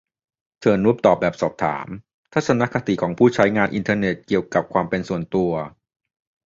[0.59, 1.87] เชิญร่วมตอบแบบสอบถาม
[2.33, 5.51] "ทัศนคติของผู้ใช้งานอินเทอร์เน็ตเกี่ยวกับความเป็นส่วนตัว"